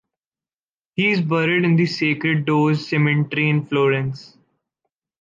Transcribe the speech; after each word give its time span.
He 0.95 1.11
is 1.11 1.21
buried 1.21 1.63
in 1.63 1.75
the 1.75 1.85
Sacred 1.85 2.43
Doors 2.45 2.87
Cemetery 2.87 3.51
in 3.51 3.67
Florence. 3.67 4.35